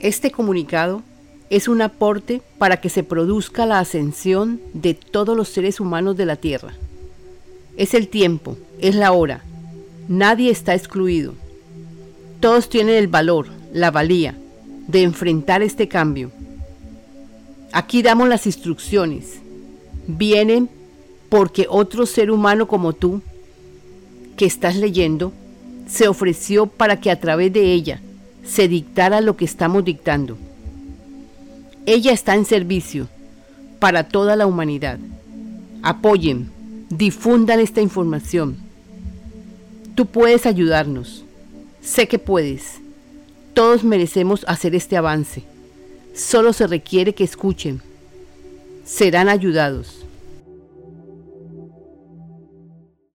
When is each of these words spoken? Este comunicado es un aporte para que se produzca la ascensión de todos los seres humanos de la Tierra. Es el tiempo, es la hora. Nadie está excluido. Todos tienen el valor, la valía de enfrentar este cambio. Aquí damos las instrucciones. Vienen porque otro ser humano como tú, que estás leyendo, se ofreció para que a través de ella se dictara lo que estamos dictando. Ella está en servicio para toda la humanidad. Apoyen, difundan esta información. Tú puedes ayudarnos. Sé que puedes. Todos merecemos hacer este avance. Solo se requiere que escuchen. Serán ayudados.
Este 0.00 0.30
comunicado 0.30 1.02
es 1.50 1.68
un 1.68 1.82
aporte 1.82 2.40
para 2.56 2.80
que 2.80 2.88
se 2.88 3.02
produzca 3.02 3.66
la 3.66 3.80
ascensión 3.80 4.58
de 4.72 4.94
todos 4.94 5.36
los 5.36 5.50
seres 5.50 5.78
humanos 5.78 6.16
de 6.16 6.24
la 6.24 6.36
Tierra. 6.36 6.72
Es 7.76 7.92
el 7.92 8.08
tiempo, 8.08 8.56
es 8.80 8.94
la 8.94 9.12
hora. 9.12 9.44
Nadie 10.08 10.50
está 10.50 10.74
excluido. 10.74 11.34
Todos 12.40 12.70
tienen 12.70 12.94
el 12.94 13.08
valor, 13.08 13.48
la 13.74 13.90
valía 13.90 14.38
de 14.88 15.02
enfrentar 15.02 15.62
este 15.62 15.86
cambio. 15.86 16.30
Aquí 17.70 18.00
damos 18.00 18.26
las 18.26 18.46
instrucciones. 18.46 19.40
Vienen 20.06 20.70
porque 21.28 21.66
otro 21.68 22.06
ser 22.06 22.30
humano 22.30 22.66
como 22.66 22.94
tú, 22.94 23.20
que 24.38 24.46
estás 24.46 24.76
leyendo, 24.76 25.34
se 25.86 26.08
ofreció 26.08 26.66
para 26.66 26.98
que 27.00 27.10
a 27.10 27.20
través 27.20 27.52
de 27.52 27.74
ella 27.74 28.00
se 28.44 28.68
dictara 28.68 29.20
lo 29.20 29.36
que 29.36 29.44
estamos 29.44 29.84
dictando. 29.84 30.36
Ella 31.86 32.12
está 32.12 32.34
en 32.34 32.44
servicio 32.44 33.08
para 33.78 34.04
toda 34.08 34.36
la 34.36 34.46
humanidad. 34.46 34.98
Apoyen, 35.82 36.50
difundan 36.90 37.60
esta 37.60 37.80
información. 37.80 38.56
Tú 39.94 40.06
puedes 40.06 40.46
ayudarnos. 40.46 41.24
Sé 41.80 42.06
que 42.08 42.18
puedes. 42.18 42.80
Todos 43.54 43.82
merecemos 43.84 44.44
hacer 44.46 44.74
este 44.74 44.96
avance. 44.96 45.42
Solo 46.14 46.52
se 46.52 46.66
requiere 46.66 47.14
que 47.14 47.24
escuchen. 47.24 47.80
Serán 48.84 49.28
ayudados. 49.28 49.99